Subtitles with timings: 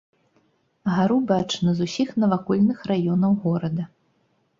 [0.93, 3.83] Гару бачна з усіх навакольных раёнаў горада.